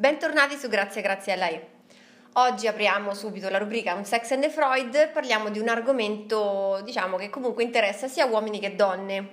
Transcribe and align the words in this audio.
Bentornati 0.00 0.56
su 0.56 0.68
Grazie 0.68 1.02
Grazie 1.02 1.34
a 1.34 1.36
lei. 1.36 1.60
Oggi 2.32 2.66
apriamo 2.66 3.12
subito 3.12 3.50
la 3.50 3.58
rubrica 3.58 3.92
Un 3.92 4.06
Sex 4.06 4.30
and 4.30 4.42
the 4.42 4.48
Freud, 4.48 5.10
parliamo 5.10 5.50
di 5.50 5.58
un 5.58 5.68
argomento, 5.68 6.80
diciamo, 6.84 7.18
che 7.18 7.28
comunque 7.28 7.64
interessa 7.64 8.08
sia 8.08 8.24
uomini 8.24 8.60
che 8.60 8.74
donne. 8.74 9.28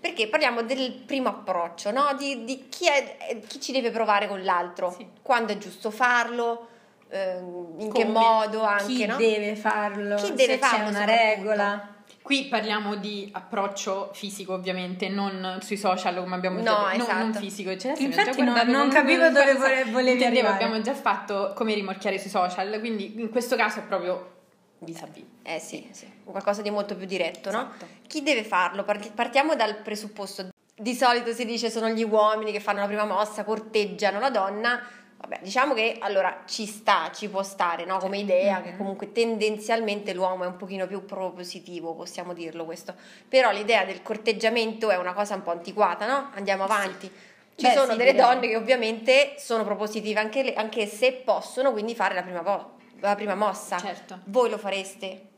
Perché 0.00 0.26
parliamo 0.26 0.62
del 0.62 1.04
primo 1.06 1.28
approccio, 1.28 1.92
no? 1.92 2.16
Di, 2.18 2.42
di 2.42 2.68
chi, 2.68 2.88
è, 2.88 3.38
chi, 3.46 3.60
ci 3.60 3.70
deve 3.70 3.92
provare 3.92 4.26
con 4.26 4.42
l'altro, 4.42 4.90
sì. 4.90 5.06
quando 5.22 5.52
è 5.52 5.58
giusto 5.58 5.92
farlo, 5.92 6.66
eh, 7.08 7.36
in 7.38 7.88
Come? 7.88 7.92
che 7.92 8.04
modo 8.04 8.62
anche, 8.64 8.86
chi 8.86 9.06
no? 9.06 9.14
deve 9.14 9.54
farlo, 9.54 10.16
chi 10.16 10.34
deve 10.34 10.54
se 10.54 10.58
farlo, 10.58 10.84
c'è 10.84 10.96
una 10.96 11.04
regola. 11.04 11.91
Qui 12.22 12.46
parliamo 12.46 12.94
di 12.94 13.28
approccio 13.32 14.10
fisico, 14.14 14.54
ovviamente, 14.54 15.08
non 15.08 15.58
sui 15.60 15.76
social 15.76 16.14
come 16.16 16.36
abbiamo 16.36 16.58
no, 16.58 16.62
già 16.62 16.88
detto. 16.90 17.02
Esatto. 17.02 17.18
Non, 17.18 17.30
non 17.30 17.34
fisico. 17.34 17.76
Cioè, 17.76 17.94
Infatti 17.98 18.42
no, 18.42 18.62
non 18.62 18.88
capivo 18.88 19.28
dove 19.28 19.54
vole, 19.54 19.84
volevi 19.90 20.24
arrivare. 20.24 20.54
Abbiamo 20.54 20.80
già 20.80 20.94
fatto 20.94 21.52
come 21.54 21.74
rimorchiare 21.74 22.18
sui 22.18 22.30
social, 22.30 22.78
quindi 22.78 23.20
in 23.20 23.28
questo 23.28 23.56
caso 23.56 23.80
è 23.80 23.82
proprio 23.82 24.30
vis-à-vis. 24.78 25.24
Eh 25.42 25.58
sì, 25.58 25.88
sì, 25.90 26.06
qualcosa 26.24 26.62
di 26.62 26.70
molto 26.70 26.94
più 26.94 27.06
diretto, 27.06 27.48
esatto. 27.48 27.84
no? 27.84 27.90
Chi 28.06 28.22
deve 28.22 28.44
farlo? 28.44 28.84
Partiamo 29.14 29.56
dal 29.56 29.76
presupposto. 29.78 30.48
Di 30.74 30.94
solito 30.94 31.32
si 31.32 31.44
dice 31.44 31.70
sono 31.70 31.88
gli 31.88 32.02
uomini 32.02 32.52
che 32.52 32.60
fanno 32.60 32.80
la 32.80 32.86
prima 32.86 33.04
mossa, 33.04 33.44
corteggiano 33.44 34.20
la 34.20 34.30
donna 34.30 34.80
Vabbè, 35.22 35.38
diciamo 35.40 35.72
che 35.72 35.98
allora 36.00 36.42
ci 36.46 36.66
sta, 36.66 37.12
ci 37.14 37.28
può 37.28 37.44
stare 37.44 37.84
no? 37.84 37.98
come 37.98 38.18
idea 38.18 38.56
mm-hmm. 38.56 38.64
che 38.64 38.76
comunque 38.76 39.12
tendenzialmente 39.12 40.12
l'uomo 40.12 40.42
è 40.42 40.48
un 40.48 40.56
pochino 40.56 40.88
più 40.88 41.04
propositivo, 41.04 41.94
possiamo 41.94 42.34
dirlo 42.34 42.64
questo. 42.64 42.92
Però 43.28 43.52
l'idea 43.52 43.84
del 43.84 44.02
corteggiamento 44.02 44.90
è 44.90 44.96
una 44.96 45.12
cosa 45.12 45.36
un 45.36 45.42
po' 45.42 45.52
antiquata, 45.52 46.06
no? 46.06 46.30
Andiamo 46.34 46.64
avanti. 46.64 47.06
Sì. 47.06 47.30
Ci 47.54 47.66
Beh, 47.66 47.72
sono 47.72 47.92
sì, 47.92 47.98
delle 47.98 48.14
donne 48.14 48.48
che 48.48 48.56
ovviamente 48.56 49.34
sono 49.38 49.62
propositive 49.62 50.18
anche, 50.18 50.42
le, 50.42 50.54
anche, 50.54 50.86
se 50.86 51.12
possono 51.12 51.70
quindi 51.70 51.94
fare 51.94 52.14
la 52.14 52.22
prima, 52.22 52.40
vo- 52.40 52.78
la 52.98 53.14
prima 53.14 53.36
mossa. 53.36 53.78
Certo. 53.78 54.20
Voi 54.24 54.50
lo 54.50 54.58
fareste? 54.58 55.28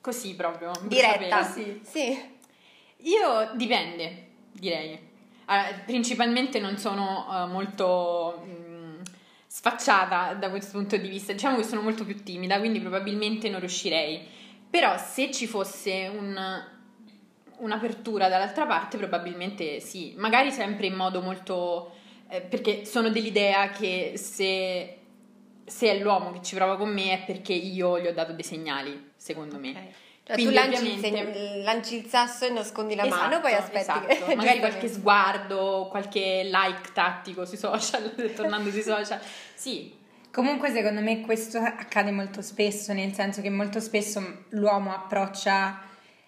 Così 0.00 0.34
proprio. 0.36 0.70
Diretta? 0.84 1.42
Sì. 1.42 1.82
sì. 1.84 2.36
Io 3.02 3.50
dipende, 3.52 4.26
direi. 4.52 5.06
Allora, 5.44 5.68
principalmente 5.84 6.60
non 6.60 6.78
sono 6.78 7.26
uh, 7.28 7.46
molto... 7.50 8.42
Sfacciata 9.58 10.34
da 10.34 10.50
questo 10.50 10.78
punto 10.78 10.96
di 10.96 11.08
vista. 11.08 11.32
Diciamo 11.32 11.56
che 11.56 11.64
sono 11.64 11.80
molto 11.80 12.04
più 12.04 12.22
timida, 12.22 12.60
quindi 12.60 12.78
probabilmente 12.78 13.50
non 13.50 13.58
riuscirei. 13.58 14.24
Però 14.70 14.96
se 14.96 15.32
ci 15.32 15.48
fosse 15.48 16.08
un, 16.16 16.38
un'apertura 17.56 18.28
dall'altra 18.28 18.66
parte, 18.66 18.96
probabilmente 18.98 19.80
sì. 19.80 20.14
Magari 20.16 20.52
sempre 20.52 20.86
in 20.86 20.94
modo 20.94 21.20
molto... 21.20 21.92
Eh, 22.28 22.40
perché 22.40 22.84
sono 22.84 23.10
dell'idea 23.10 23.70
che 23.70 24.12
se, 24.14 24.98
se, 25.64 25.90
è 25.90 25.98
l'uomo 25.98 26.30
che 26.30 26.42
ci 26.42 26.54
prova 26.54 26.76
con 26.76 26.90
me 26.90 27.14
è 27.14 27.24
perché 27.26 27.52
io 27.52 27.98
gli 27.98 28.06
ho 28.06 28.12
dato 28.12 28.34
dei 28.34 28.44
segnali, 28.44 29.10
secondo 29.16 29.58
me. 29.58 29.72
Cioè, 30.28 30.36
Quindi, 30.36 30.54
tu 30.54 30.60
lanci, 30.60 30.92
ovviamente... 30.92 31.62
lanci, 31.62 31.96
il 31.96 32.06
sasso 32.06 32.44
e 32.44 32.50
nascondi 32.50 32.94
la 32.94 33.06
esatto, 33.06 33.22
mano, 33.22 33.40
poi 33.40 33.54
aspetti 33.54 33.78
esatto. 33.78 34.26
che... 34.26 34.34
Magari 34.34 34.58
qualche 34.60 34.86
sguardo, 34.86 35.88
qualche 35.90 36.42
like 36.44 36.92
tattico 36.92 37.46
sui 37.46 37.56
social, 37.56 38.14
tornando 38.36 38.70
sui 38.70 38.82
social. 38.82 39.18
Sì. 39.54 39.96
Comunque 40.30 40.70
secondo 40.70 41.00
me 41.00 41.22
questo 41.22 41.56
accade 41.56 42.10
molto 42.10 42.42
spesso, 42.42 42.92
nel 42.92 43.14
senso 43.14 43.40
che 43.40 43.48
molto 43.48 43.80
spesso 43.80 44.44
l'uomo 44.50 44.92
approccia, 44.92 45.80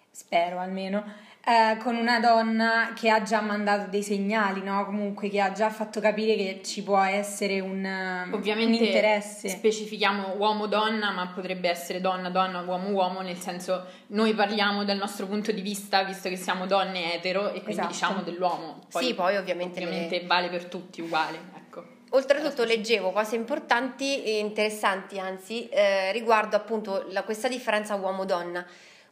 spero 0.09 0.57
almeno, 0.57 1.03
eh, 1.43 1.77
con 1.77 1.95
una 1.95 2.19
donna 2.19 2.93
che 2.95 3.09
ha 3.09 3.23
già 3.23 3.41
mandato 3.41 3.89
dei 3.89 4.03
segnali, 4.03 4.61
no? 4.61 4.85
Comunque 4.85 5.27
che 5.27 5.41
ha 5.41 5.51
già 5.51 5.71
fatto 5.71 5.99
capire 5.99 6.35
che 6.35 6.61
ci 6.63 6.83
può 6.83 6.99
essere 6.99 7.59
un, 7.59 8.29
Ovviamente 8.31 8.77
un 8.77 8.85
interesse. 8.85 9.49
Specifichiamo 9.49 10.35
uomo-donna, 10.37 11.09
ma 11.11 11.27
potrebbe 11.33 11.67
essere 11.67 11.99
donna-donna, 11.99 12.61
uomo-uomo, 12.61 13.21
nel 13.21 13.37
senso 13.37 13.85
noi 14.07 14.35
parliamo 14.35 14.83
dal 14.83 14.97
nostro 14.97 15.25
punto 15.25 15.51
di 15.51 15.61
vista, 15.61 16.03
visto 16.03 16.29
che 16.29 16.35
siamo 16.35 16.67
donne 16.67 17.15
etero, 17.15 17.47
e 17.47 17.63
quindi 17.63 17.71
esatto. 17.71 17.87
diciamo 17.87 18.21
dell'uomo. 18.21 18.81
Poi, 18.91 19.03
sì, 19.03 19.13
poi 19.15 19.35
ovviamente, 19.35 19.83
ovviamente 19.83 20.19
le... 20.19 20.27
vale 20.27 20.49
per 20.49 20.65
tutti 20.65 21.01
uguale. 21.01 21.39
Ecco. 21.55 21.83
Oltretutto 22.11 22.63
leggevo 22.65 23.11
cose 23.11 23.35
importanti 23.35 24.21
e 24.23 24.37
interessanti, 24.37 25.17
anzi, 25.17 25.67
eh, 25.69 26.11
riguardo 26.11 26.55
appunto 26.55 27.07
la, 27.09 27.23
questa 27.23 27.47
differenza 27.47 27.95
uomo-donna 27.95 28.63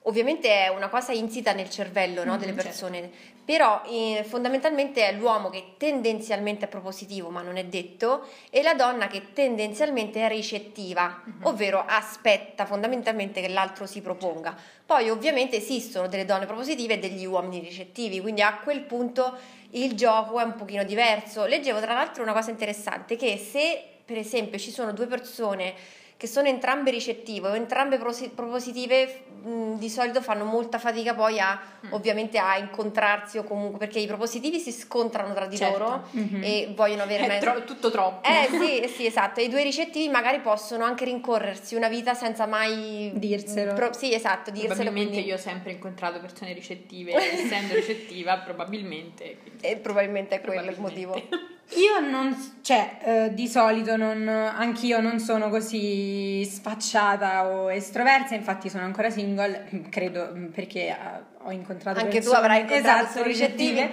ovviamente 0.03 0.49
è 0.49 0.69
una 0.69 0.89
cosa 0.89 1.11
insita 1.11 1.51
nel 1.51 1.69
cervello 1.69 2.23
no, 2.23 2.37
delle 2.37 2.53
certo. 2.53 2.67
persone, 2.67 2.99
certo. 2.99 3.17
però 3.45 3.81
eh, 3.85 4.23
fondamentalmente 4.27 5.07
è 5.07 5.13
l'uomo 5.13 5.49
che 5.49 5.73
tendenzialmente 5.77 6.65
è 6.65 6.67
propositivo, 6.67 7.29
ma 7.29 7.41
non 7.41 7.57
è 7.57 7.65
detto, 7.65 8.27
e 8.49 8.61
la 8.61 8.73
donna 8.73 9.07
che 9.07 9.33
tendenzialmente 9.33 10.25
è 10.25 10.29
ricettiva, 10.29 11.21
mm-hmm. 11.27 11.45
ovvero 11.45 11.83
aspetta 11.85 12.65
fondamentalmente 12.65 13.41
che 13.41 13.49
l'altro 13.49 13.85
si 13.85 14.01
proponga. 14.01 14.55
Poi 14.85 15.09
ovviamente 15.09 15.57
esistono 15.57 16.07
delle 16.07 16.25
donne 16.25 16.45
propositive 16.45 16.95
e 16.95 16.99
degli 16.99 17.25
uomini 17.25 17.59
ricettivi, 17.59 18.21
quindi 18.21 18.41
a 18.41 18.57
quel 18.57 18.81
punto 18.81 19.37
il 19.71 19.93
gioco 19.93 20.39
è 20.39 20.43
un 20.43 20.55
pochino 20.55 20.83
diverso. 20.83 21.45
Leggevo 21.45 21.79
tra 21.79 21.93
l'altro 21.93 22.23
una 22.23 22.33
cosa 22.33 22.49
interessante 22.49 23.15
che 23.15 23.37
se 23.37 23.83
per 24.03 24.17
esempio 24.17 24.57
ci 24.57 24.71
sono 24.71 24.91
due 24.91 25.05
persone 25.05 25.75
che 26.19 26.27
sono 26.27 26.49
entrambe 26.49 26.91
ricettive 26.91 27.47
o 27.47 27.55
entrambe 27.55 27.97
propositive 27.97 29.21
mh, 29.41 29.75
di 29.75 29.89
solito 29.89 30.21
fanno 30.21 30.43
molta 30.43 30.77
fatica 30.77 31.13
poi 31.13 31.39
a 31.39 31.57
mm. 31.87 31.93
ovviamente 31.93 32.37
a 32.37 32.57
incontrarsi 32.57 33.37
o 33.37 33.45
comunque 33.45 33.79
perché 33.79 33.99
i 33.99 34.05
propositivi 34.05 34.59
si 34.59 34.73
scontrano 34.73 35.33
tra 35.33 35.45
di 35.45 35.55
certo. 35.55 35.77
loro 35.77 36.07
mm-hmm. 36.13 36.43
e 36.43 36.73
vogliono 36.75 37.03
avere 37.03 37.37
è 37.37 37.39
tro- 37.39 37.63
tutto 37.63 37.89
troppo 37.89 38.27
eh 38.27 38.49
sì, 38.49 38.89
sì 38.93 39.05
esatto 39.05 39.39
e 39.39 39.43
i 39.43 39.47
due 39.47 39.63
ricettivi 39.63 40.09
magari 40.09 40.41
possono 40.41 40.83
anche 40.83 41.05
rincorrersi 41.05 41.75
una 41.75 41.87
vita 41.87 42.13
senza 42.13 42.45
mai 42.45 43.13
dirselo 43.15 43.73
pro- 43.73 43.93
sì 43.93 44.13
esatto 44.13 44.51
dirselo 44.51 44.73
probabilmente 44.73 45.13
quindi... 45.13 45.29
io 45.29 45.35
ho 45.35 45.39
sempre 45.39 45.71
incontrato 45.71 46.19
persone 46.19 46.51
ricettive 46.51 47.13
essendo 47.15 47.75
ricettiva 47.75 48.39
probabilmente 48.39 49.37
quindi... 49.41 49.65
e 49.65 49.77
probabilmente 49.77 50.35
è 50.35 50.41
quello 50.41 50.69
il 50.69 50.81
motivo 50.81 51.15
io 51.77 51.99
non, 51.99 52.35
cioè, 52.61 52.97
eh, 53.03 53.33
di 53.33 53.47
solito 53.47 53.95
non, 53.95 54.27
anch'io 54.27 55.01
non 55.01 55.19
sono 55.19 55.49
così 55.49 56.43
sfacciata 56.43 57.47
o 57.47 57.71
estroversa, 57.71 58.33
infatti 58.33 58.69
sono 58.69 58.85
ancora 58.85 59.09
single, 59.09 59.67
credo 59.89 60.35
perché 60.51 60.87
eh, 60.87 60.95
ho 61.43 61.51
incontrato 61.51 61.99
Anche 61.99 62.17
persone, 62.19 62.35
tu 62.35 62.41
avrai 62.41 62.61
incontrato 62.61 63.05
esatto, 63.05 63.23
ricettive. 63.23 63.91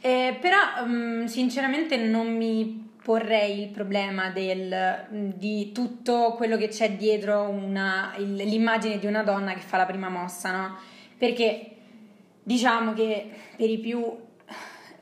Eh, 0.00 0.36
però, 0.40 0.58
um, 0.84 1.24
sinceramente, 1.26 1.96
non 1.96 2.34
mi 2.34 2.92
porrei 3.02 3.62
il 3.62 3.68
problema 3.68 4.30
del, 4.30 5.06
di 5.10 5.72
tutto 5.72 6.32
quello 6.36 6.56
che 6.56 6.68
c'è 6.68 6.92
dietro 6.92 7.42
una, 7.42 8.14
il, 8.16 8.34
l'immagine 8.34 8.98
di 8.98 9.06
una 9.06 9.22
donna 9.22 9.52
che 9.52 9.60
fa 9.60 9.76
la 9.76 9.86
prima 9.86 10.08
mossa, 10.08 10.50
no? 10.50 10.76
Perché 11.16 11.70
diciamo 12.42 12.92
che 12.92 13.30
per 13.56 13.68
i 13.70 13.78
più 13.78 14.04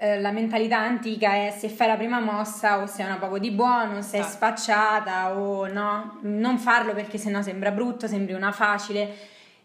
eh, 0.02 0.18
la 0.18 0.32
mentalità 0.32 0.78
antica 0.78 1.34
è 1.34 1.54
se 1.56 1.68
fai 1.68 1.86
la 1.86 1.94
prima 1.94 2.18
mossa 2.18 2.82
o 2.82 2.86
sei 2.86 3.06
una 3.06 3.18
poco 3.18 3.38
di 3.38 3.52
buono, 3.52 4.02
sei 4.02 4.18
esatto. 4.18 4.34
sfacciata 4.34 5.38
o 5.38 5.68
no, 5.68 6.18
non 6.22 6.58
farlo 6.58 6.92
perché 6.92 7.18
sennò 7.18 7.40
sembra 7.40 7.70
brutto, 7.70 8.08
sembri 8.08 8.32
una 8.32 8.50
facile. 8.50 9.14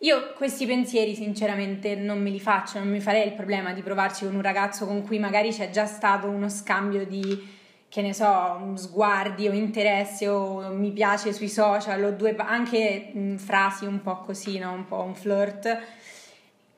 Io 0.02 0.34
questi 0.36 0.68
pensieri 0.68 1.16
sinceramente 1.16 1.96
non 1.96 2.22
me 2.22 2.30
li 2.30 2.40
faccio, 2.40 2.78
non 2.78 2.88
mi 2.88 3.00
farei 3.00 3.26
il 3.26 3.34
problema 3.34 3.74
di 3.74 3.82
provarci 3.82 4.26
con 4.26 4.36
un 4.36 4.44
ragazzo 4.44 4.86
con 4.86 5.02
cui 5.02 5.18
magari 5.18 5.50
c'è 5.50 5.72
già 5.72 5.88
stato 5.88 6.28
uno 6.28 6.50
scambio 6.50 7.04
di, 7.08 7.56
che 7.90 8.04
ne 8.04 8.14
so, 8.14 8.74
sguardi 8.76 9.48
o 9.48 9.54
interessi 9.54 10.28
o 10.28 10.70
mi 10.72 10.92
piace 10.92 11.34
sui 11.34 11.50
social 11.50 12.04
o 12.04 12.12
due, 12.12 12.36
anche 12.38 13.10
mh, 13.12 13.38
frasi 13.38 13.86
un 13.88 14.04
po' 14.04 14.18
così, 14.18 14.60
no? 14.60 14.72
un 14.72 14.86
po' 14.86 15.02
un 15.02 15.16
flirt 15.16 15.80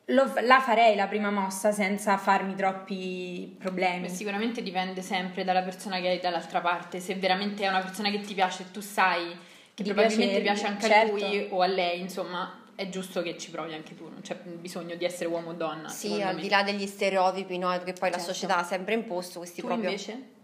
lo, 0.10 0.32
la 0.42 0.60
farei 0.60 0.96
la 0.96 1.08
prima 1.08 1.30
mossa 1.32 1.72
senza 1.72 2.18
farmi 2.18 2.56
troppi 2.56 3.56
problemi. 3.58 4.08
Beh, 4.08 4.14
sicuramente 4.14 4.62
dipende 4.62 5.02
sempre 5.02 5.44
dalla 5.44 5.62
persona 5.62 6.00
che 6.00 6.08
hai 6.08 6.20
dall'altra 6.20 6.62
parte. 6.62 7.00
Se 7.00 7.16
veramente 7.16 7.64
è 7.64 7.68
una 7.68 7.82
persona 7.82 8.10
che 8.10 8.22
ti 8.22 8.34
piace 8.34 8.64
e 8.64 8.72
tu 8.72 8.82
sai 8.82 9.38
che 9.74 9.84
Di 9.84 9.92
probabilmente 9.92 10.42
piace 10.42 10.68
anche 10.68 10.88
certo. 10.88 11.16
a 11.16 11.18
lui 11.18 11.48
o 11.50 11.62
a 11.62 11.68
lei, 11.68 12.00
insomma, 12.00 12.64
è 12.76 12.90
giusto 12.90 13.22
che 13.22 13.38
ci 13.38 13.50
provi 13.52 13.74
anche 13.74 13.96
tu, 13.96 14.04
non 14.10 14.22
c'è 14.22 14.36
bisogno 14.36 14.96
di 14.96 15.06
essere 15.06 15.30
uomo 15.30 15.52
o 15.52 15.54
donna. 15.54 15.88
Sì, 15.90 16.22
al 16.22 16.36
me. 16.36 16.42
di 16.42 16.50
là 16.50 16.64
degli 16.64 16.86
stereotipi 16.86 17.58
no, 17.58 17.70
che 17.84 17.94
poi 17.94 18.10
certo. 18.10 18.18
la 18.18 18.24
società 18.24 18.58
ha 18.58 18.64
sempre 18.64 18.94
imposto, 18.94 19.40
questi 19.40 19.62
tu 19.62 19.68
proprio... 19.68 19.90
invece? 19.90 20.38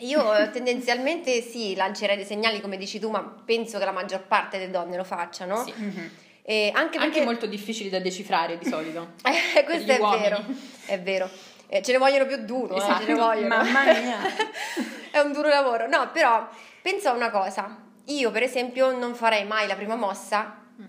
Io 0.00 0.32
eh, 0.32 0.50
tendenzialmente 0.50 1.42
sì, 1.42 1.74
lancerei 1.74 2.14
dei 2.14 2.24
segnali 2.24 2.60
come 2.60 2.76
dici 2.76 3.00
tu, 3.00 3.10
ma 3.10 3.20
penso 3.20 3.78
che 3.78 3.84
la 3.84 3.90
maggior 3.90 4.22
parte 4.26 4.56
delle 4.58 4.70
donne 4.70 4.96
lo 4.96 5.04
facciano. 5.04 5.64
Sì. 5.64 5.74
Mm-hmm 5.76 6.08
e 6.50 6.72
anche, 6.74 6.96
perché... 6.96 7.18
anche 7.18 7.24
molto 7.24 7.44
difficili 7.44 7.90
da 7.90 7.98
decifrare 7.98 8.56
di 8.56 8.66
solito. 8.66 9.16
eh, 9.54 9.64
questo 9.64 9.92
è 9.92 9.98
uomini. 9.98 10.22
vero, 10.22 10.44
è 10.86 10.98
vero. 10.98 11.28
Eh, 11.66 11.82
ce 11.82 11.92
ne 11.92 11.98
vogliono 11.98 12.24
più 12.24 12.38
duro, 12.38 12.74
esatto. 12.74 13.02
eh, 13.02 13.04
ce 13.04 13.12
ne 13.12 13.18
vogliono. 13.18 13.48
Mamma 13.48 13.84
mia. 13.84 14.16
è 15.12 15.18
un 15.18 15.32
duro 15.32 15.48
lavoro. 15.48 15.86
No, 15.86 16.10
però 16.10 16.48
pensa 16.80 17.10
a 17.10 17.12
una 17.12 17.28
cosa. 17.28 17.76
Io, 18.06 18.30
per 18.30 18.44
esempio, 18.44 18.96
non 18.96 19.14
farei 19.14 19.44
mai 19.44 19.66
la 19.66 19.74
prima 19.74 19.94
mossa. 19.94 20.58
Mm. 20.80 20.84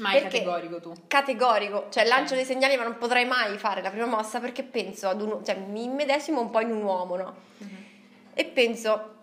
Mai 0.00 0.20
categorico 0.20 0.80
tu. 0.80 0.92
Categorico, 1.06 1.86
cioè 1.90 2.04
lancio 2.06 2.34
dei 2.34 2.44
segnali 2.44 2.76
ma 2.76 2.82
non 2.82 2.98
potrei 2.98 3.24
mai 3.24 3.56
fare 3.56 3.82
la 3.82 3.90
prima 3.90 4.06
mossa 4.06 4.40
perché 4.40 4.64
penso 4.64 5.06
ad 5.06 5.22
un 5.22 5.44
cioè 5.44 5.54
mi 5.54 5.84
immedesimo 5.84 6.40
un 6.40 6.50
po' 6.50 6.58
in 6.58 6.72
un 6.72 6.82
uomo, 6.82 7.14
no? 7.14 7.36
Mm-hmm. 7.62 7.82
E 8.34 8.44
penso 8.46 9.14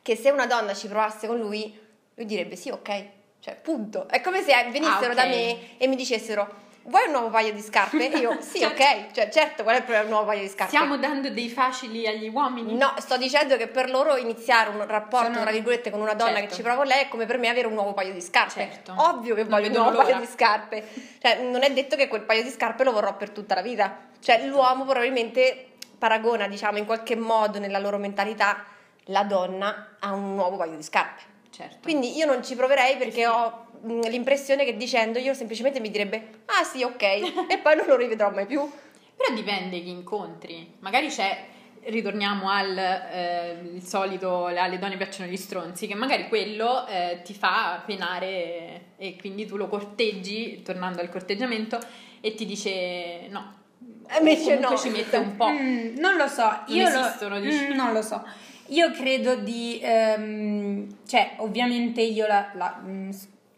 che 0.00 0.14
se 0.14 0.30
una 0.30 0.46
donna 0.46 0.74
ci 0.74 0.86
provasse 0.86 1.26
con 1.26 1.40
lui, 1.40 1.76
lui 2.14 2.24
direbbe 2.24 2.54
sì, 2.54 2.70
ok, 2.70 3.04
cioè 3.44 3.56
punto. 3.56 4.08
È 4.08 4.22
come 4.22 4.40
se 4.42 4.54
venissero 4.70 5.08
Ah, 5.08 5.08
ok. 5.10 5.14
da 5.14 5.26
me 5.26 5.76
e 5.76 5.86
mi 5.86 5.96
dicessero 5.96 6.62
vuoi 6.86 7.04
un 7.06 7.12
nuovo 7.12 7.28
paio 7.28 7.52
di 7.52 7.60
scarpe? 7.60 8.10
E 8.10 8.16
io 8.18 8.38
sì, 8.40 8.60
Certo. 8.60 8.82
ok, 8.82 9.10
cioè 9.12 9.28
certo, 9.28 9.62
qual 9.64 9.74
è 9.74 9.78
il 9.78 9.84
problema 9.84 10.04
un 10.08 10.12
nuovo 10.12 10.26
paio 10.28 10.40
di 10.40 10.48
scarpe? 10.48 10.74
Stiamo 10.74 10.96
dando 10.96 11.28
dei 11.28 11.50
facili 11.50 12.06
agli 12.06 12.28
uomini? 12.30 12.74
No, 12.74 12.94
sto 12.96 13.18
dicendo 13.18 13.58
che 13.58 13.66
per 13.68 13.90
loro 13.90 14.16
iniziare 14.16 14.70
un 14.70 14.86
rapporto, 14.86 15.26
Sono- 15.26 15.42
tra 15.42 15.50
virgolette, 15.50 15.90
con 15.90 16.00
una 16.00 16.14
donna 16.14 16.32
Certo. 16.36 16.48
che 16.48 16.54
ci 16.54 16.62
prova 16.62 16.76
con 16.78 16.86
lei 16.86 17.02
è 17.02 17.08
come 17.08 17.26
per 17.26 17.36
me 17.36 17.48
avere 17.48 17.66
un 17.66 17.74
nuovo 17.74 17.92
paio 17.92 18.14
di 18.14 18.22
scarpe. 18.22 18.60
Certo. 18.70 18.94
Ovvio 18.96 19.34
che 19.34 19.42
Non 19.42 19.50
voglio 19.50 19.66
un 19.66 19.72
nuovo 19.74 19.90
l'ora. 19.90 20.04
paio 20.04 20.18
di 20.20 20.26
scarpe. 20.26 20.88
Cioè, 21.20 21.42
non 21.42 21.62
è 21.62 21.70
detto 21.70 21.96
che 21.96 22.08
quel 22.08 22.22
paio 22.22 22.42
di 22.42 22.50
scarpe 22.50 22.82
lo 22.82 22.92
vorrò 22.92 23.14
per 23.14 23.28
tutta 23.28 23.54
la 23.54 23.62
vita. 23.62 23.94
Cioè, 24.20 24.46
l'uomo 24.46 24.84
probabilmente 24.84 25.72
paragona, 25.98 26.46
diciamo, 26.48 26.78
in 26.78 26.86
qualche 26.86 27.14
modo 27.14 27.58
nella 27.58 27.78
loro 27.78 27.98
mentalità 27.98 28.64
la 29.08 29.22
donna 29.24 29.96
a 30.00 30.12
un 30.12 30.34
nuovo 30.34 30.56
paio 30.56 30.76
di 30.76 30.82
scarpe. 30.82 31.32
Certo. 31.54 31.78
Quindi 31.82 32.16
io 32.16 32.26
non 32.26 32.42
ci 32.42 32.56
proverei 32.56 32.96
perché 32.96 33.28
ho 33.28 33.66
mh, 33.80 34.08
l'impressione 34.08 34.64
che 34.64 34.76
dicendo 34.76 35.20
io 35.20 35.34
semplicemente 35.34 35.78
mi 35.78 35.88
direbbe 35.88 36.30
ah 36.46 36.64
sì 36.64 36.82
ok 36.82 37.02
e 37.48 37.58
poi 37.62 37.76
non 37.76 37.86
lo 37.86 37.96
rivedrò 37.96 38.30
mai 38.30 38.46
più. 38.46 38.68
Però 39.16 39.32
dipende 39.32 39.80
chi 39.80 39.90
incontri. 39.90 40.74
Magari 40.80 41.06
c'è, 41.06 41.46
ritorniamo 41.84 42.50
al 42.50 42.76
eh, 42.76 43.60
il 43.72 43.82
solito, 43.82 44.46
alle 44.46 44.80
donne 44.80 44.96
piacciono 44.96 45.30
gli 45.30 45.36
stronzi, 45.36 45.86
che 45.86 45.94
magari 45.94 46.26
quello 46.26 46.84
eh, 46.88 47.20
ti 47.22 47.32
fa 47.32 47.80
penare 47.86 48.94
e 48.96 49.16
quindi 49.16 49.46
tu 49.46 49.56
lo 49.56 49.68
corteggi, 49.68 50.62
tornando 50.62 51.00
al 51.00 51.08
corteggiamento, 51.08 51.78
e 52.20 52.34
ti 52.34 52.44
dice 52.44 53.28
no. 53.28 53.62
E 54.08 54.18
invece 54.18 54.58
no. 54.58 54.76
ci 54.76 54.88
mette 54.88 55.16
un 55.16 55.36
po'. 55.36 55.48
Mm, 55.48 55.96
non 55.98 56.16
lo 56.16 56.26
so, 56.26 56.48
Non 56.66 56.76
io 56.76 56.88
esistono, 56.88 57.36
lo, 57.36 57.40
dici? 57.40 57.68
Mm, 57.68 57.72
non 57.74 57.92
lo 57.92 58.02
so. 58.02 58.22
Io 58.68 58.90
credo 58.92 59.36
di, 59.36 59.78
ehm, 59.82 60.96
cioè, 61.06 61.32
ovviamente 61.36 62.00
io 62.00 62.26
la, 62.26 62.50
la- 62.54 62.80
mm, 62.82 63.10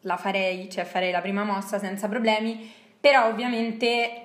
la 0.02 0.16
farei, 0.16 0.68
cioè 0.70 0.84
farei 0.84 1.12
la 1.12 1.20
prima 1.20 1.44
mossa 1.44 1.78
senza 1.78 2.08
problemi, 2.08 2.72
però 2.98 3.26
ovviamente 3.28 4.22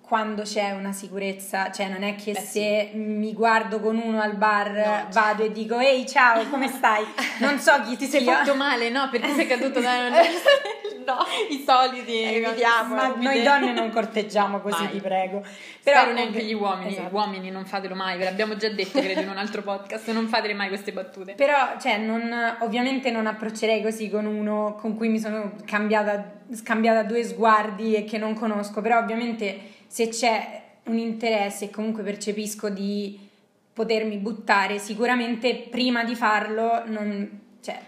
quando 0.00 0.42
c'è 0.42 0.70
una 0.70 0.92
sicurezza, 0.92 1.70
cioè 1.70 1.88
non 1.88 2.02
è 2.02 2.14
che 2.14 2.32
Beh, 2.32 2.40
se 2.40 2.90
mi 2.94 3.34
guardo 3.34 3.78
con 3.78 3.98
uno 3.98 4.20
al 4.22 4.36
bar 4.36 4.70
No, 4.72 5.06
vado 5.12 5.44
e 5.44 5.52
dico 5.52 5.78
ehi 5.78 6.06
ciao 6.08 6.48
come 6.48 6.68
stai? 6.68 7.04
Non 7.40 7.58
so 7.58 7.78
chi 7.82 7.96
Ti 7.96 8.06
sei 8.06 8.24
fatto 8.24 8.54
male, 8.54 8.88
no? 8.88 9.10
Perché 9.10 9.34
sei 9.34 9.46
caduto 9.46 9.80
da... 9.80 10.08
no, 11.08 11.24
i 11.48 11.64
soliti. 11.66 12.22
Evitiamo, 12.22 12.94
Ma 12.94 13.14
noi 13.16 13.42
donne 13.42 13.72
non 13.72 13.90
corteggiamo 13.90 14.60
così, 14.60 14.82
Mai. 14.82 14.92
ti 14.92 15.00
prego. 15.00 15.42
Però 15.82 16.02
Però 16.02 16.12
neanche 16.12 16.44
gli 16.44 16.52
uomini, 16.52 16.92
Esatto. 16.92 17.14
uomini 17.14 17.50
non 17.50 17.64
fatelo 17.64 17.94
mai, 17.94 18.18
ve 18.18 18.24
l'abbiamo 18.24 18.56
già 18.56 18.68
detto 18.68 19.00
credo 19.00 19.20
in 19.20 19.28
un 19.30 19.38
altro 19.38 19.62
podcast, 19.62 20.10
non 20.10 20.26
fatele 20.28 20.54
mai 20.54 20.68
queste 20.68 20.92
battute. 20.92 21.34
Però, 21.34 21.78
cioè, 21.80 21.96
non, 21.96 22.56
ovviamente 22.60 23.10
non 23.10 23.26
approccerei 23.26 23.82
così 23.82 24.10
con 24.10 24.26
uno 24.26 24.76
con 24.78 24.96
cui 24.96 25.08
mi 25.08 25.18
sono 25.18 25.54
cambiata, 25.64 26.40
scambiata 26.52 27.02
due 27.04 27.24
sguardi 27.24 27.94
e 27.94 28.04
che 28.04 28.18
non 28.18 28.34
conosco, 28.34 28.80
però 28.82 28.98
ovviamente 28.98 29.58
se 29.86 30.08
c'è 30.08 30.62
un 30.84 30.98
interesse 30.98 31.66
e 31.66 31.70
comunque 31.70 32.02
percepisco 32.02 32.68
di 32.68 33.26
potermi 33.72 34.16
buttare, 34.16 34.78
sicuramente 34.78 35.54
prima 35.70 36.02
di 36.04 36.14
farlo 36.14 36.82
non, 36.86 37.40
cioè, 37.62 37.78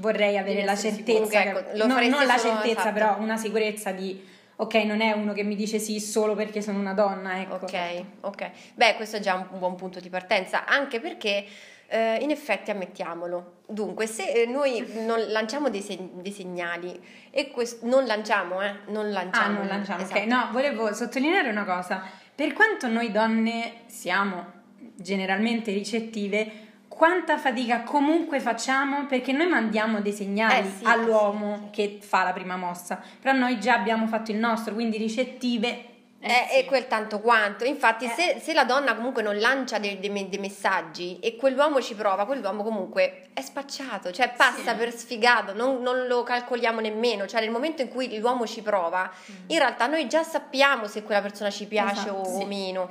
vorrei 0.00 0.36
avere 0.36 0.64
la 0.64 0.74
certezza, 0.76 1.24
sicuro. 1.24 1.28
che- 1.28 1.38
Ecco, 1.72 1.86
no, 1.86 1.98
non 2.08 2.26
la 2.26 2.38
certezza, 2.38 2.80
esatto. 2.80 2.92
però 2.92 3.16
una 3.18 3.36
sicurezza 3.36 3.92
di, 3.92 4.20
ok, 4.56 4.74
non 4.84 5.00
è 5.00 5.12
uno 5.12 5.32
che 5.32 5.42
mi 5.44 5.54
dice 5.54 5.78
sì 5.78 6.00
solo 6.00 6.34
perché 6.34 6.60
sono 6.62 6.78
una 6.78 6.94
donna, 6.94 7.40
ecco. 7.40 7.54
Ok, 7.54 8.04
ok. 8.22 8.50
Beh, 8.74 8.94
questo 8.96 9.16
è 9.16 9.20
già 9.20 9.34
un, 9.34 9.46
un 9.52 9.58
buon 9.58 9.76
punto 9.76 10.00
di 10.00 10.08
partenza, 10.08 10.64
anche 10.66 10.98
perché 11.00 11.44
eh, 11.92 12.18
in 12.20 12.30
effetti 12.30 12.70
ammettiamolo. 12.70 13.58
Dunque, 13.66 14.06
se 14.06 14.30
eh, 14.30 14.46
noi 14.46 14.84
non 15.06 15.20
lanciamo 15.28 15.70
dei, 15.70 15.80
seg- 15.82 16.20
dei 16.22 16.32
segnali 16.32 17.00
e 17.30 17.50
quest- 17.50 17.82
non 17.82 18.04
lanciamo, 18.06 18.62
eh, 18.62 18.72
non 18.88 19.10
lanciamo. 19.10 19.46
Ah, 19.46 19.58
non 19.58 19.66
lanciamo, 19.66 20.02
esatto. 20.02 20.18
ok. 20.20 20.26
No, 20.26 20.48
volevo 20.52 20.92
sottolineare 20.94 21.48
una 21.50 21.64
cosa. 21.64 22.02
Per 22.34 22.52
quanto 22.52 22.86
noi 22.88 23.10
donne 23.10 23.72
siamo 23.86 24.58
generalmente 24.94 25.72
ricettive, 25.72 26.68
quanta 27.00 27.38
fatica 27.38 27.80
comunque 27.80 28.40
facciamo 28.40 29.06
perché 29.06 29.32
noi 29.32 29.46
mandiamo 29.46 30.02
dei 30.02 30.12
segnali 30.12 30.66
Eh 30.66 30.70
sì, 30.70 30.84
all'uomo 30.84 31.54
sì, 31.56 31.62
sì. 31.62 31.70
che 31.70 31.98
fa 32.06 32.24
la 32.24 32.34
prima 32.34 32.56
mossa, 32.56 33.00
però 33.18 33.34
noi 33.34 33.58
già 33.58 33.72
abbiamo 33.72 34.06
fatto 34.06 34.30
il 34.32 34.36
nostro, 34.36 34.74
quindi 34.74 34.98
ricettive. 34.98 35.84
Eh, 36.20 36.28
sì. 36.50 36.58
E 36.58 36.64
quel 36.66 36.86
tanto 36.88 37.20
quanto. 37.20 37.64
Infatti, 37.64 38.04
Eh. 38.04 38.08
se, 38.10 38.38
se 38.42 38.52
la 38.52 38.64
donna 38.64 38.94
comunque 38.94 39.22
non 39.22 39.38
lancia 39.38 39.78
dei, 39.78 39.98
dei 39.98 40.28
dei 40.28 40.38
messaggi 40.38 41.18
e 41.20 41.36
quell'uomo 41.36 41.80
ci 41.80 41.94
prova, 41.94 42.26
quell'uomo 42.26 42.62
comunque 42.62 43.28
è 43.32 43.40
spacciato, 43.40 44.10
cioè 44.10 44.34
passa 44.36 44.72
Sì. 44.72 44.76
per 44.76 44.92
sfigato, 44.94 45.54
non, 45.54 45.80
non 45.80 46.06
lo 46.06 46.22
calcoliamo 46.22 46.80
nemmeno. 46.80 47.26
Cioè, 47.26 47.40
nel 47.40 47.50
momento 47.50 47.80
in 47.80 47.88
cui 47.88 48.18
l'uomo 48.18 48.46
ci 48.46 48.60
prova, 48.60 49.10
in 49.46 49.56
realtà 49.58 49.86
noi 49.86 50.06
già 50.06 50.22
sappiamo 50.22 50.86
se 50.86 51.02
quella 51.02 51.22
persona 51.22 51.48
ci 51.48 51.64
piace 51.66 52.08
Esatto, 52.10 52.12
o, 52.18 52.24
sì. 52.36 52.42
o 52.42 52.46
meno. 52.46 52.90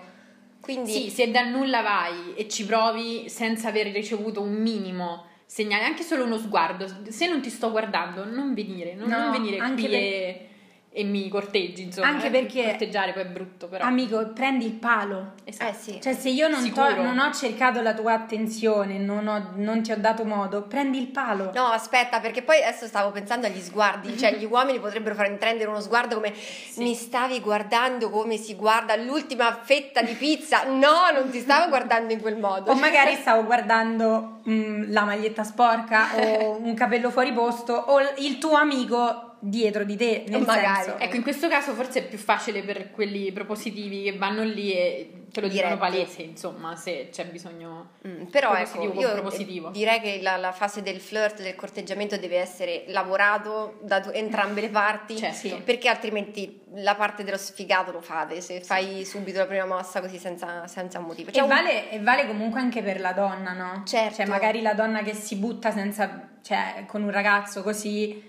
Quindi, 0.73 0.91
Sì, 0.91 1.09
se 1.09 1.31
da 1.31 1.43
nulla 1.45 1.81
vai 1.81 2.33
e 2.35 2.47
ci 2.47 2.65
provi 2.65 3.27
senza 3.27 3.69
aver 3.69 3.87
ricevuto 3.87 4.41
un 4.41 4.53
minimo 4.53 5.25
segnale, 5.45 5.83
anche 5.83 6.03
solo 6.03 6.25
uno 6.25 6.37
sguardo, 6.37 6.85
se 7.09 7.27
non 7.27 7.41
ti 7.41 7.49
sto 7.49 7.71
guardando, 7.71 8.23
non 8.23 8.53
venire, 8.53 8.93
non, 8.93 9.07
No, 9.09 9.17
non 9.17 9.31
venire 9.31 9.57
qui 9.73 9.81
per- 9.81 9.93
e, 9.93 10.49
e 10.91 11.03
mi 11.03 11.29
corteggi, 11.29 11.83
insomma. 11.83 12.07
Anche 12.07 12.27
eh, 12.27 12.31
perché- 12.31 12.63
corteggiare 12.63 13.13
poi 13.13 13.21
è 13.21 13.25
brutto, 13.27 13.67
però. 13.67 13.85
Amico, 13.85 14.31
prendi 14.33 14.65
il 14.65 14.73
palo. 14.73 15.33
Esatto. 15.43 15.69
eh 15.69 15.73
sì. 15.73 15.99
Cioè, 16.01 16.13
se 16.13 16.29
io 16.29 16.47
non, 16.47 16.67
to- 16.71 16.95
non 17.01 17.19
ho 17.19 17.31
cercato 17.31 17.81
la 17.81 17.93
tua 17.93 18.13
attenzione, 18.13 18.97
non, 18.97 19.27
ho- 19.27 19.51
non 19.55 19.83
ti 19.83 19.91
ho 19.91 19.97
dato 19.97 20.25
modo, 20.25 20.63
prendi 20.63 20.97
il 20.99 21.07
palo. 21.07 21.51
No, 21.53 21.65
aspetta, 21.67 22.19
perché 22.19 22.41
poi 22.41 22.63
adesso 22.63 22.87
stavo 22.87 23.11
pensando 23.11 23.45
agli 23.45 23.59
sguardi, 23.61 24.17
cioè 24.17 24.33
gli 24.35 24.45
uomini 24.45 24.79
potrebbero 24.79 25.13
far 25.13 25.29
intendere 25.29 25.69
uno 25.69 25.79
sguardo 25.79 26.15
come 26.15 26.33
mi 26.77 26.95
stavi 26.95 27.39
guardando 27.39 28.09
come 28.09 28.37
si 28.37 28.55
guarda 28.55 28.95
l'ultima 28.95 29.59
fetta 29.61 30.01
di 30.01 30.13
pizza. 30.13 30.63
No, 30.63 31.11
non 31.13 31.29
ti 31.29 31.39
stavo 31.39 31.69
guardando 31.69 32.13
in 32.13 32.19
quel 32.19 32.37
modo. 32.37 32.71
O 32.71 32.75
magari 32.75 33.13
stavo 33.15 33.43
guardando 33.45 34.39
mm, 34.49 34.91
la 34.91 35.03
maglietta 35.03 35.43
sporca 35.43 36.07
o 36.15 36.57
un 36.59 36.73
capello 36.73 37.11
fuori 37.11 37.31
posto 37.31 37.73
o 37.73 37.99
il 38.17 38.37
tuo 38.39 38.55
amico 38.55 39.28
dietro 39.39 39.83
di 39.83 39.95
te. 39.95 40.25
Nel 40.27 40.41
Magari. 40.41 40.83
senso. 40.83 40.97
Ecco, 40.99 41.15
in 41.15 41.21
questo 41.23 41.47
caso 41.47 41.73
forse 41.73 41.99
è 41.99 42.07
più 42.07 42.17
facile 42.17 42.61
per 42.63 42.91
quelli 42.91 43.31
propositivi 43.31 44.03
che 44.03 44.17
vanno 44.17 44.43
lì 44.43 44.71
e 44.73 45.13
te 45.31 45.41
lo 45.41 45.47
dicono 45.47 45.77
palese, 45.77 46.23
insomma, 46.23 46.75
se 46.75 47.09
c'è 47.11 47.25
bisogno 47.25 47.91
Mm, 48.07 48.25
però 48.25 48.55
ecco, 48.55 48.81
io 48.99 49.11
propositivo. 49.11 49.69
direi 49.69 49.99
che 50.01 50.19
la, 50.21 50.37
la 50.37 50.51
fase 50.51 50.81
del 50.81 50.99
flirt, 50.99 51.41
del 51.41 51.53
corteggiamento 51.55 52.17
deve 52.17 52.37
essere 52.37 52.85
lavorato 52.87 53.77
da 53.83 53.99
tu- 53.99 54.09
entrambe 54.13 54.61
le 54.61 54.69
parti, 54.69 55.17
Certo. 55.17 55.61
Perché 55.63 55.87
altrimenti 55.89 56.61
la 56.75 56.95
parte 56.95 57.23
dello 57.23 57.37
sfigato 57.37 57.91
lo 57.91 58.01
fate 58.01 58.41
se 58.41 58.61
fai 58.61 59.05
subito 59.05 59.37
la 59.39 59.45
prima 59.45 59.65
mossa 59.65 59.99
così 60.01 60.17
senza, 60.17 60.65
senza 60.67 60.99
un 60.99 61.05
motivo. 61.05 61.29
C'è 61.31 61.39
E 61.39 61.41
un- 61.41 61.47
vale, 61.47 61.91
e 61.91 61.99
vale 61.99 62.25
comunque 62.25 62.59
anche 62.59 62.81
per 62.81 62.99
la 62.99 63.11
donna, 63.13 63.53
no? 63.53 63.83
Certo. 63.85 64.15
Cioè, 64.15 64.25
magari 64.25 64.61
la 64.61 64.73
donna 64.73 65.01
che 65.03 65.13
si 65.13 65.35
butta 65.35 65.71
senza, 65.71 66.29
cioè, 66.41 66.85
con 66.87 67.03
un 67.03 67.11
ragazzo 67.11 67.61
così, 67.61 68.28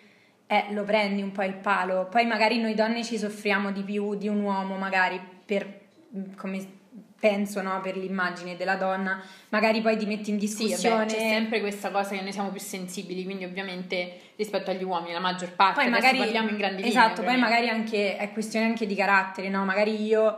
eh, 0.52 0.64
lo 0.73 0.83
prendi 0.83 1.23
un 1.23 1.30
po' 1.30 1.45
il 1.45 1.54
palo. 1.54 2.09
Poi 2.11 2.26
magari 2.26 2.59
noi 2.59 2.75
donne 2.75 3.04
ci 3.04 3.16
soffriamo 3.16 3.71
di 3.71 3.83
più 3.85 4.16
di 4.16 4.26
un 4.26 4.40
uomo, 4.40 4.76
magari 4.76 5.21
per, 5.47 5.64
mm, 6.16 6.35
come 6.37 6.66
penso, 7.21 7.62
no? 7.62 7.80
Per 7.80 7.97
l'immagine 7.97 8.57
della 8.57 8.75
donna. 8.75 9.23
Magari 9.50 9.80
poi 9.80 9.97
ti 9.97 10.07
metti 10.07 10.30
in 10.30 10.40
Sì, 10.40 10.47
discussione. 10.47 10.97
vabbè, 10.97 11.07
c'è 11.11 11.19
sempre 11.21 11.61
questa 11.61 11.90
cosa 11.90 12.16
che 12.16 12.21
noi 12.23 12.33
siamo 12.33 12.50
più 12.50 12.59
sensibili, 12.61 13.23
quindi 13.23 13.45
ovviamente 13.45 14.19
rispetto 14.35 14.73
agli 14.73 14.83
uomini, 14.83 15.12
la 15.12 15.21
maggior 15.21 15.52
parte, 15.52 15.83
poi 15.83 15.90
magari 15.90 16.19
parliamo 16.19 16.49
in 16.49 16.57
grandi 16.57 16.83
linee. 16.83 16.90
esatto, 16.90 17.23
poi 17.23 17.37
magari 17.38 17.69
anche 17.69 18.16
è 18.16 18.33
questione 18.33 18.66
anche 18.66 18.87
di 18.87 18.97
carattere, 18.97 19.49
no? 19.50 19.64
Magari 19.64 20.02
io 20.02 20.37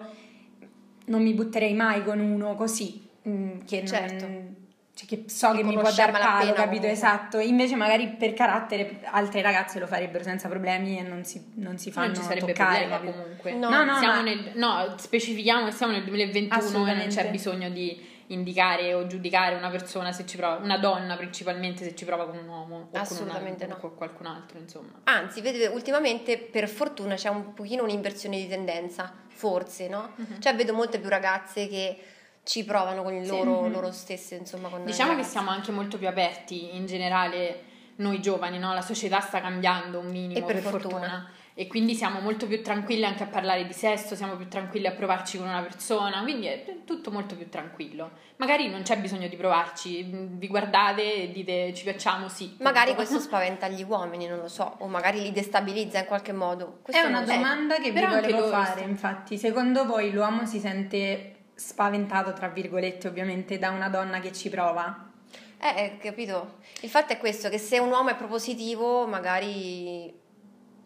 non 1.07 1.23
mi 1.23 1.33
butterei 1.33 1.73
mai 1.73 2.05
con 2.05 2.21
uno 2.21 2.55
così 2.55 3.09
mm, 3.27 3.61
che 3.67 3.79
non- 3.79 3.87
Certo. 3.87 4.61
Cioè, 4.95 5.07
che 5.09 5.25
so 5.29 5.51
Che 5.53 5.59
che, 5.59 5.65
mi 5.65 5.73
può 5.79 5.91
dar 5.91 6.11
palo, 6.11 6.53
capito? 6.53 6.63
comunque. 6.65 6.91
Esatto. 6.91 7.39
Invece 7.39 7.77
magari 7.77 8.09
per 8.09 8.35
carattere 8.35 9.01
altre 9.05 9.41
ragazze 9.41 9.79
lo 9.79 9.87
farebbero 9.87 10.23
senza 10.23 10.49
problemi 10.49 10.99
e 10.99 11.03
non 11.03 11.25
si, 11.25 11.53
non 11.55 11.79
si 11.79 11.91
fanno 11.91 12.09
non 12.09 12.17
ci 12.17 12.23
sarebbe 12.23 12.53
toccare, 12.53 12.87
problema 12.87 13.17
comunque. 13.17 13.53
No. 13.55 13.71
No, 13.71 13.85
no, 13.85 13.99
Siamo 13.99 14.15
ma- 14.17 14.23
nel- 14.23 14.53
no, 14.55 14.95
specifichiamo 14.99 15.65
che 15.67 15.73
siamo 15.73 15.93
nel 15.93 16.05
2021 16.05 16.87
e 16.91 16.95
non 16.95 17.07
c'è 17.09 17.31
bisogno 17.31 17.71
di 17.71 18.11
indicare 18.29 18.95
o 18.95 19.07
giudicare 19.07 19.55
una 19.57 19.69
persona 19.69 20.11
se 20.13 20.25
ci 20.27 20.37
prova, 20.39 20.57
una 20.57 20.79
donna 20.79 21.17
principalmente 21.17 21.85
se 21.85 21.95
ci 21.95 22.05
prova 22.07 22.25
con 22.27 22.39
un 22.39 22.49
uomo 22.49 22.89
o 22.91 22.99
Assolutamente 22.99 23.67
con, 23.67 23.73
una, 23.73 23.75
no. 23.75 23.77
o 23.77 23.89
con 23.89 23.97
qualcun 23.97 24.27
altro, 24.27 24.59
insomma. 24.59 24.89
Anzi, 25.05 25.41
vedete, 25.43 25.67
ultimamente 25.67 26.39
per 26.39 26.67
fortuna 26.69 27.15
c'è 27.17 27.29
un 27.29 27.53
pochino 27.53 27.83
un'inversione 27.83 28.37
di 28.39 28.49
tendenza, 28.49 29.13
forse, 29.29 29.89
no? 29.89 30.13
Mhm. 30.17 30.41
Cioè 30.41 30.55
vedo 30.55 30.73
molte 30.73 30.99
più 30.99 31.09
ragazze 31.11 31.69
che 31.69 31.99
ci 32.45 32.65
provano 32.65 33.03
con 33.03 33.15
il 33.15 33.25
Sì. 33.25 33.31
loro, 33.31 33.63
Mhm. 33.63 33.73
loro 33.73 33.93
stesse, 33.93 34.35
insomma, 34.37 34.69
con 34.69 34.85
Diciamo 34.85 35.15
che 35.17 35.23
siamo 35.23 35.51
anche 35.51 35.71
molto 35.73 35.99
più 35.99 36.09
aperti 36.09 36.75
in 36.77 36.87
generale 36.87 37.63
noi 37.97 38.21
giovani, 38.21 38.59
no? 38.59 38.73
La 38.75 38.81
società 38.81 39.21
sta 39.21 39.41
cambiando 39.41 39.99
un 40.01 40.07
minimo 40.09 40.39
E 40.39 40.43
per 40.43 40.61
per, 40.61 40.71
fortuna. 40.71 40.99
fortuna. 40.99 41.31
e 41.55 41.67
quindi 41.67 41.95
siamo 41.95 42.21
molto 42.21 42.47
più 42.47 42.63
tranquilli 42.63 43.05
anche 43.05 43.25
a 43.25 43.27
parlare 43.27 43.67
di 43.67 43.75
sesso, 43.75 44.17
siamo 44.17 44.37
più 44.37 44.49
tranquilli 44.49 44.87
a 44.87 44.93
provarci 44.93 45.37
con 45.37 45.47
una 45.47 45.61
persona, 45.61 46.23
quindi 46.23 46.47
è 46.47 46.65
tutto 46.87 47.11
molto 47.11 47.37
più 47.37 47.51
tranquillo. 47.51 48.13
Magari 48.37 48.71
non 48.71 48.81
c'è 48.81 48.97
bisogno 48.99 49.29
di 49.29 49.37
provarci, 49.37 50.03
vi 50.03 50.49
guardate 50.49 51.15
e 51.25 51.31
dite 51.31 51.75
ci 51.75 51.85
piacciamo, 51.85 52.29
sì. 52.31 52.57
Magari 52.61 52.95
questo 52.95 53.21
spaventa 53.21 53.69
gli 53.69 53.85
uomini, 53.85 54.27
non 54.27 54.39
lo 54.39 54.49
so, 54.49 54.77
o 54.79 54.87
magari 54.89 55.21
li 55.21 55.31
destabilizza 55.31 55.99
in 55.99 56.07
qualche 56.07 56.33
modo. 56.33 56.79
Questo 56.83 57.03
è 57.05 57.07
una 57.07 57.21
domanda 57.21 57.77
che 57.77 57.93
Però 57.93 58.09
vi 58.09 58.15
anche 58.15 58.29
volevo 58.33 58.47
loro 58.51 58.63
fare, 58.65 58.81
infatti. 58.81 59.37
Secondo 59.37 59.85
voi 59.85 60.11
l'uomo 60.11 60.47
si 60.47 60.59
sente 60.59 61.32
spaventato, 61.63 62.33
tra 62.33 62.49
virgolette, 62.49 63.07
ovviamente, 63.09 63.59
da 63.59 63.71
una 63.71 63.89
donna 63.89 64.21
che 64.21 64.33
ci 64.33 64.49
prova? 64.51 65.11
Eh, 65.59 65.85
eh, 65.85 65.99
capito? 65.99 66.59
Il 66.81 66.91
fatto 66.91 67.13
è 67.13 67.19
questo, 67.19 67.49
che 67.49 67.59
se 67.59 67.79
un 67.79 67.91
uomo 67.91 68.11
è 68.11 68.17
propositivo, 68.17 69.07
magari... 69.07 70.21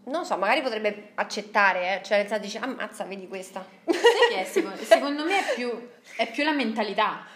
Non 0.05 0.25
so, 0.25 0.37
magari 0.37 0.63
potrebbe 0.63 1.11
accettare, 1.15 1.97
eh? 1.97 2.03
cioè 2.05 2.19
nel 2.19 2.29
senso 2.29 2.45
dice, 2.45 2.59
ammazza, 2.59 3.05
vedi 3.05 3.27
questa. 3.27 3.67
Sai 3.85 3.97
che 4.31 4.41
è? 4.43 4.45
Secondo, 4.45 4.77
secondo 4.85 5.25
me 5.25 5.39
è 5.41 5.55
più, 5.55 5.89
è 6.17 6.31
più 6.31 6.45
la 6.45 6.53
mentalità. 6.53 7.27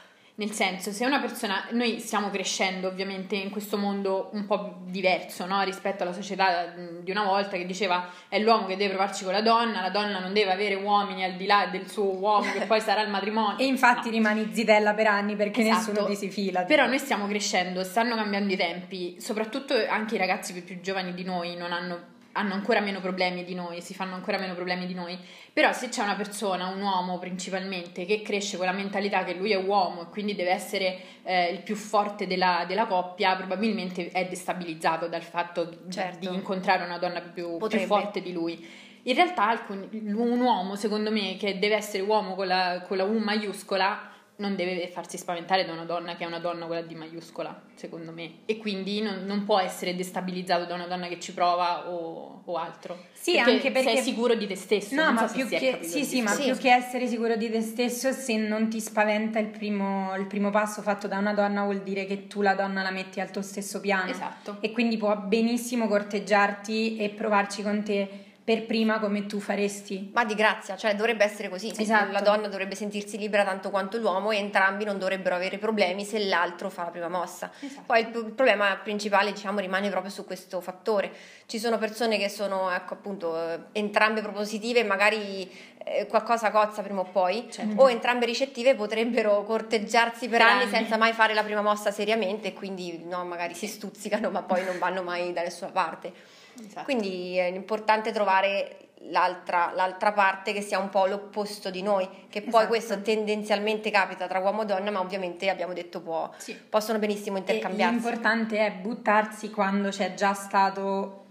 Nel 0.41 0.53
senso, 0.53 0.91
se 0.91 1.05
una 1.05 1.21
persona, 1.21 1.67
noi 1.73 1.99
stiamo 2.01 2.31
crescendo 2.31 2.89
ovviamente 2.89 3.37
in 3.37 3.51
questo 3.51 3.77
mondo 3.77 4.31
un 4.33 4.47
po' 4.47 4.79
diverso 4.87 5.45
no? 5.45 5.61
rispetto 5.65 6.03
alla 6.03 6.15
società 6.15 6.73
di 7.03 7.11
una 7.11 7.25
volta 7.25 7.59
che 7.59 7.67
diceva 7.67 8.09
è 8.27 8.39
l'uomo 8.39 8.65
che 8.67 8.77
deve 8.79 8.95
provarci 8.95 9.25
con 9.25 9.35
la 9.35 9.43
donna, 9.43 9.83
la 9.83 9.91
donna 9.91 10.19
non 10.19 10.33
deve 10.33 10.51
avere 10.51 10.77
uomini 10.77 11.25
al 11.25 11.35
di 11.35 11.45
là 11.45 11.69
del 11.71 11.91
suo 11.91 12.17
uomo 12.17 12.51
che 12.53 12.61
poi 12.61 12.81
sarà 12.81 13.03
il 13.03 13.11
matrimonio. 13.11 13.59
E 13.61 13.67
infatti 13.67 14.09
No. 14.09 14.13
rimani 14.13 14.49
zitella 14.51 14.95
per 14.95 15.09
anni 15.09 15.37
perché 15.37 15.61
Esatto. 15.61 15.91
nessuno 15.93 16.07
ti 16.07 16.17
si 16.17 16.31
fila. 16.31 16.63
Però 16.63 16.87
noi 16.87 16.99
stiamo 16.99 17.27
crescendo, 17.27 17.85
stanno 17.85 18.15
cambiando 18.17 18.51
i 18.51 18.57
tempi, 18.57 19.21
soprattutto 19.21 19.75
anche 19.91 20.15
i 20.15 20.19
ragazzi 20.19 20.55
più, 20.55 20.65
più 20.65 20.81
giovani 20.81 21.13
di 21.13 21.23
noi 21.23 21.55
non 21.55 21.71
hanno, 21.73 21.99
hanno 22.33 22.55
ancora 22.55 22.81
meno 22.81 23.01
problemi 23.01 23.45
di 23.45 23.55
noi, 23.55 23.81
si 23.81 23.95
fanno 23.95 24.15
ancora 24.15 24.39
meno 24.39 24.55
problemi 24.55 24.87
di 24.87 24.95
noi. 24.95 25.19
Però 25.53 25.73
se 25.73 25.89
c'è 25.89 26.03
una 26.03 26.15
persona, 26.15 26.67
un 26.69 26.81
uomo 26.81 27.19
principalmente, 27.19 28.05
che 28.05 28.23
cresce 28.23 28.57
con 28.57 28.67
la 28.67 28.73
mentalità 28.73 29.25
che 29.25 29.35
lui 29.35 29.51
è 29.53 29.57
uomo 29.57 30.03
e 30.03 30.07
quindi 30.07 30.35
deve 30.35 30.51
essere 30.51 31.01
eh, 31.25 31.51
il 31.51 31.63
più 31.63 31.75
forte 31.75 32.27
della, 32.27 32.65
della 32.67 32.87
coppia, 32.87 33.35
probabilmente 33.37 34.11
è 34.11 34.27
destabilizzato 34.27 35.09
dal 35.09 35.23
fatto 35.23 35.65
di- 35.65 35.91
Certo. 35.91 36.29
di 36.29 36.35
incontrare 36.35 36.85
una 36.85 36.99
donna 36.99 37.21
più, 37.21 37.57
più 37.57 37.79
forte 37.81 38.21
di 38.23 38.33
lui. 38.33 38.89
In 39.05 39.15
realtà 39.15 39.65
un 39.69 40.41
uomo, 40.41 40.77
secondo 40.77 41.11
me, 41.11 41.37
che 41.37 41.59
deve 41.59 41.77
essere 41.77 42.03
uomo 42.03 42.35
con 42.35 42.47
la, 42.47 42.85
con 42.87 42.97
la 42.99 43.05
U 43.05 43.19
maiuscola, 43.19 44.09
non 44.41 44.57
deve 44.57 44.89
farsi 44.89 45.19
spaventare 45.19 45.65
da 45.65 45.73
una 45.73 45.85
donna 45.85 46.17
che 46.17 46.25
è 46.25 46.27
una 46.27 46.39
donna 46.39 46.67
quella 46.67 46.83
D 46.83 46.93
maiuscola, 46.93 47.63
secondo 47.75 48.11
me. 48.11 48.39
E 48.47 48.57
quindi 48.57 49.01
non, 49.03 49.25
non 49.27 49.45
può 49.45 49.61
essere 49.61 49.95
destabilizzato 49.95 50.65
da 50.65 50.75
una 50.75 50.87
donna 50.87 51.07
che 51.09 51.21
ci 51.21 51.33
prova 51.33 51.91
o, 51.91 52.43
o 52.45 52.57
altro. 52.57 53.09
Sì, 53.13 53.39
anche 53.39 53.71
perché- 53.71 53.97
sei 53.97 54.03
sicuro 54.03 54.35
di 54.35 54.47
te 54.47 54.57
stesso. 54.57 54.95
No, 54.95 55.13
ma 55.13 55.29
so 55.29 55.35
più 55.35 55.47
che, 55.47 55.81
sì, 55.83 56.05
sì, 56.05 56.23
ma 56.23 56.31
discorso. 56.31 56.53
più 56.53 56.63
che 56.63 56.73
essere 56.75 57.07
sicuro 57.07 57.37
di 57.37 57.51
te 57.51 57.61
stesso, 57.61 58.13
se 58.13 58.37
non 58.39 58.69
ti 58.71 58.81
spaventa 58.81 59.39
il 59.39 59.49
primo, 59.49 60.15
il 60.17 60.27
primo 60.27 60.51
passo 60.51 60.81
fatto 60.81 61.07
da 61.07 61.19
una 61.19 61.35
donna, 61.35 61.65
vuol 61.65 61.83
dire 61.83 62.07
che 62.07 62.27
tu 62.27 62.41
la 62.41 62.55
donna 62.55 62.83
la 62.83 62.91
metti 62.91 63.21
al 63.21 63.31
tuo 63.31 63.43
stesso 63.43 63.79
piano. 63.81 64.11
Esatto. 64.11 64.57
E 64.61 64.73
quindi 64.73 64.97
può 64.97 65.15
benissimo 65.19 65.87
corteggiarti 65.87 66.97
e 66.97 67.11
provarci 67.11 67.63
con 67.63 67.83
te 67.83 68.09
per 68.51 68.67
prima 68.67 68.99
come 68.99 69.27
tu 69.27 69.39
faresti. 69.39 70.11
Ma 70.13 70.25
di 70.25 70.35
grazia, 70.35 70.77
cioè 70.77 70.97
dovrebbe 70.97 71.23
essere 71.23 71.49
così. 71.49 71.73
Esatto. 71.77 72.11
La 72.11 72.21
donna 72.21 72.49
dovrebbe 72.49 72.75
sentirsi 72.75 73.17
libera 73.17 73.45
tanto 73.45 73.71
quanto 73.71 73.97
l'uomo 73.97 74.33
e 74.33 74.39
entrambi 74.39 74.83
non 74.83 74.99
dovrebbero 74.99 75.37
avere 75.37 75.57
problemi 75.57 76.05
se 76.05 76.19
l'altro 76.27 76.69
fa 76.69 76.83
la 76.83 76.91
prima 76.91 77.07
mossa. 77.07 77.53
Esatto. 77.61 77.85
Poi 77.87 78.01
il, 78.01 78.09
problema 78.09 78.77
principale, 78.83 79.31
diciamo, 79.31 79.61
rimane 79.61 79.89
proprio 79.89 80.11
su 80.11 80.25
questo 80.25 80.61
fattore. 80.61 81.13
Ci 81.47 81.61
sono 81.61 81.79
persone 81.79 82.19
che 82.19 82.29
sono, 82.29 82.73
ecco, 82.73 82.95
appunto, 82.95 83.69
entrambe 83.71 84.21
propositive, 84.21 84.83
magari 84.83 85.49
eh, 85.85 86.09
qualcosa 86.09 86.51
cozza 86.51 86.83
prima 86.83 87.03
o 87.03 87.05
poi, 87.05 87.47
Certo. 87.53 87.81
o 87.81 87.89
entrambe 87.89 88.27
ricettive 88.27 88.75
potrebbero 88.75 89.45
corteggiarsi 89.45 90.29
per, 90.29 90.39
Per 90.39 90.49
anni, 90.49 90.63
anni. 90.63 90.73
senza 90.73 90.97
mai 90.97 91.13
fare 91.13 91.35
la 91.35 91.45
prima 91.45 91.63
mossa 91.63 91.93
seriamente 91.93 92.49
e 92.49 92.53
quindi 92.53 93.05
no, 93.05 93.25
magari 93.25 93.55
si 93.55 93.69
stuzzicano 93.69 94.29
ma 94.31 94.43
poi 94.43 94.65
non 94.65 94.77
vanno 94.81 95.05
mai 95.05 95.33
da 95.33 95.43
nessuna 95.43 95.71
parte. 95.71 96.39
Esatto. 96.65 96.85
Quindi 96.85 97.37
è 97.37 97.45
importante 97.45 98.13
trovare 98.13 98.77
l'altra, 99.05 99.73
l'altra 99.75 100.13
parte 100.13 100.53
che 100.53 100.61
sia 100.61 100.79
un 100.79 100.89
po' 100.91 101.07
l'opposto 101.07 101.71
di 101.71 101.83
noi, 101.83 102.07
che 102.29 102.41
poi 102.43 102.49
Esatto. 102.49 102.67
questo 102.69 103.01
tendenzialmente 103.03 103.91
capita 103.91 104.27
tra 104.27 104.39
uomo 104.41 104.63
e 104.63 104.67
donna, 104.67 104.91
ma 104.91 105.01
ovviamente 105.01 105.49
abbiamo 105.49 105.73
detto 105.73 106.01
può, 106.03 106.31
Sì. 106.37 106.55
possono 106.55 106.99
benissimo 106.99 107.37
E 107.37 107.41
intercambiarsi. 107.41 107.95
l'importante 107.95 108.59
è 108.59 108.73
buttarsi 108.73 109.51
quando 109.51 109.89
c'è 109.89 110.15
già 110.15 110.35
stato 110.35 111.25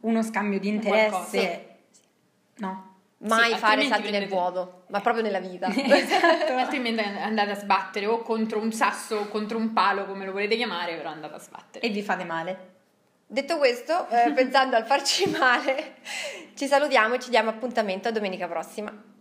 uno 0.00 0.22
scambio 0.22 0.58
di 0.60 0.68
interesse. 0.68 1.66
No. 2.58 2.94
Mai 3.18 3.52
Sì, 3.52 3.58
fare 3.58 3.82
salti 3.86 4.10
nel 4.10 4.28
vuoto, 4.28 4.82
ma 4.88 5.00
proprio 5.00 5.22
nella 5.22 5.40
vita. 5.40 5.68
Esatto, 5.72 6.52
altrimenti 6.58 7.00
andate 7.02 7.50
a 7.52 7.54
sbattere 7.54 8.04
o 8.06 8.20
contro 8.20 8.60
un 8.60 8.72
sasso 8.72 9.16
o 9.16 9.28
contro 9.28 9.56
un 9.56 9.72
palo, 9.72 10.04
come 10.04 10.26
lo 10.26 10.32
volete 10.32 10.54
chiamare, 10.54 10.94
però 10.96 11.10
andate 11.10 11.34
a 11.34 11.38
sbattere. 11.38 11.84
E 11.84 11.88
vi 11.88 12.02
fate 12.02 12.24
male. 12.24 12.74
Detto 13.26 13.58
questo, 13.58 14.08
eh, 14.08 14.30
pensando 14.36 14.76
al 14.76 14.84
farci 14.84 15.28
male, 15.30 15.96
ci 16.54 16.66
salutiamo 16.66 17.14
e 17.14 17.18
ci 17.20 17.30
diamo 17.30 17.50
appuntamento 17.50 18.08
a 18.08 18.12
domenica 18.12 18.46
prossima. 18.46 19.14